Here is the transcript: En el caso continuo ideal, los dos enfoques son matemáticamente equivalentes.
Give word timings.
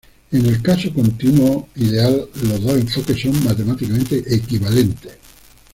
En 0.31 0.43
el 0.47 0.63
caso 0.63 0.91
continuo 0.91 1.69
ideal, 1.75 2.27
los 2.41 2.63
dos 2.63 2.75
enfoques 2.79 3.21
son 3.21 3.43
matemáticamente 3.43 4.33
equivalentes. 4.33 5.15